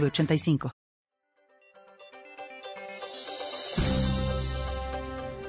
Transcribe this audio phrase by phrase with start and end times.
[0.00, 0.70] 906985.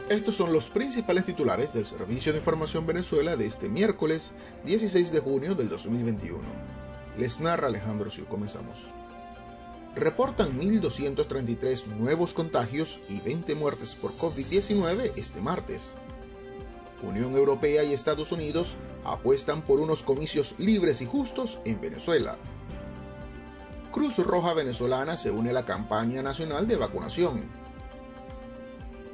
[0.10, 5.20] Estos son los principales titulares del Servicio de Información Venezuela de este miércoles 16 de
[5.20, 6.38] junio del 2021.
[7.18, 8.26] Les narra Alejandro Siu.
[8.28, 8.94] Comenzamos.
[9.96, 15.96] Reportan 1.233 nuevos contagios y 20 muertes por COVID-19 este martes.
[17.02, 22.38] Unión Europea y Estados Unidos apuestan por unos comicios libres y justos en Venezuela.
[23.96, 27.44] Cruz Roja Venezolana se une a la campaña nacional de vacunación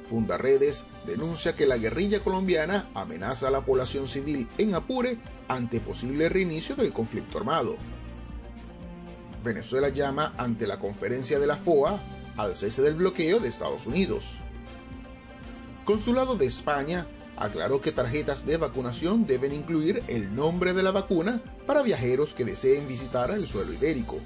[0.09, 6.29] Fundaredes denuncia que la guerrilla colombiana amenaza a la población civil en Apure ante posible
[6.29, 7.77] reinicio del conflicto armado.
[9.43, 11.99] Venezuela llama ante la conferencia de la FOA
[12.35, 14.37] al cese del bloqueo de Estados Unidos.
[15.85, 17.05] Consulado de España
[17.37, 22.45] aclaró que tarjetas de vacunación deben incluir el nombre de la vacuna para viajeros que
[22.45, 24.17] deseen visitar el suelo ibérico.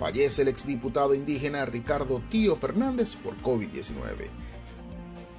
[0.00, 4.30] Fallece el exdiputado indígena Ricardo Tío Fernández por COVID-19.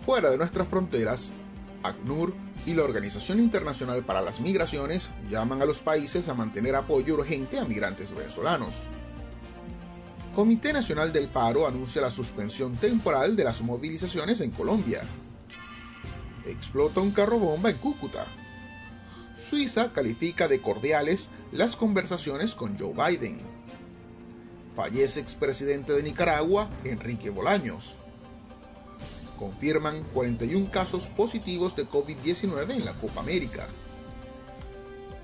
[0.06, 1.34] Fuera de nuestras fronteras,
[1.82, 2.36] ACNUR
[2.68, 7.58] y la Organización Internacional para las Migraciones llaman a los países a mantener apoyo urgente
[7.58, 8.84] a migrantes venezolanos.
[10.36, 15.02] Comité Nacional del Paro anuncia la suspensión temporal de las movilizaciones en Colombia.
[16.46, 18.28] Explota un carro bomba en Cúcuta.
[19.40, 23.61] Suiza califica de cordiales las conversaciones con Joe Biden.
[24.76, 27.98] Fallece expresidente de Nicaragua, Enrique Bolaños.
[29.38, 33.68] Confirman 41 casos positivos de COVID-19 en la Copa América.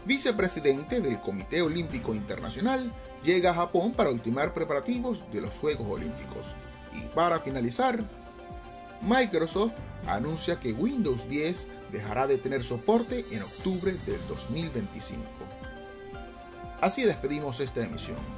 [0.06, 2.92] Vicepresidente del Comité Olímpico Internacional
[3.24, 6.56] llega a Japón para ultimar preparativos de los Juegos Olímpicos.
[6.94, 8.00] Y para finalizar,
[9.02, 9.74] Microsoft
[10.08, 15.24] anuncia que Windows 10 dejará de tener soporte en octubre del 2025.
[16.82, 18.37] Así despedimos esta emisión.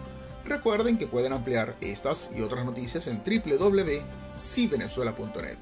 [0.50, 5.58] Recuerden que pueden ampliar estas y otras noticias en www.civenezuela.net.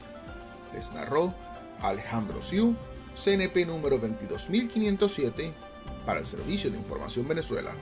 [0.74, 1.34] Les narró
[1.82, 2.74] Alejandro Siu,
[3.14, 5.52] CNP número 22507
[6.06, 7.74] para el Servicio de Información Venezuela.